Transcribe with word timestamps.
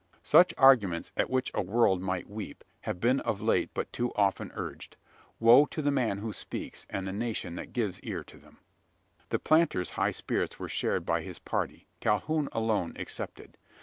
Such 0.23 0.51
arguments 0.57 1.11
at 1.15 1.29
which 1.29 1.51
a 1.53 1.61
world 1.61 2.01
might 2.01 2.27
weep 2.27 2.63
have 2.89 2.99
been 2.99 3.19
of 3.19 3.39
late 3.39 3.69
but 3.75 3.93
too 3.93 4.11
often 4.15 4.49
urged. 4.55 4.97
Woe 5.39 5.65
to 5.67 5.79
the 5.79 5.91
man 5.91 6.17
who 6.17 6.33
speaks, 6.33 6.87
and 6.89 7.07
the 7.07 7.13
nation 7.13 7.53
that 7.57 7.71
gives 7.71 7.99
ear 7.99 8.23
to 8.23 8.39
them! 8.39 8.57
The 9.29 9.37
planter's 9.37 9.91
high 9.91 10.09
spirits 10.09 10.57
were 10.57 10.67
shared 10.69 11.05
by 11.05 11.21
his 11.21 11.37
party, 11.37 11.85
Calhoun 11.99 12.49
alone 12.51 12.93
excepted. 12.95 13.59